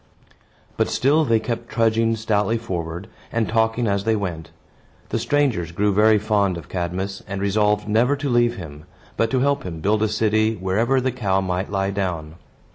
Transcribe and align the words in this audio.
But 0.77 0.89
still 0.89 1.25
they 1.25 1.39
kept 1.39 1.69
trudging 1.69 2.15
stoutly 2.15 2.57
forward, 2.57 3.07
and 3.31 3.47
talking 3.47 3.85
as 3.85 4.03
they 4.03 4.15
went. 4.15 4.49
The 5.09 5.19
strangers 5.19 5.71
grew 5.71 5.93
very 5.93 6.17
fond 6.17 6.57
of 6.57 6.69
Cadmus, 6.69 7.21
and 7.27 7.39
resolved 7.39 7.87
never 7.87 8.15
to 8.15 8.27
leave 8.27 8.55
him, 8.55 8.85
but 9.15 9.29
to 9.29 9.41
help 9.41 9.61
him 9.61 9.79
build 9.79 10.01
a 10.01 10.07
city 10.07 10.55
wherever 10.55 10.99
the 10.99 11.11
cow 11.11 11.39
might 11.39 11.69
lie 11.69 11.91
down. 11.91 12.33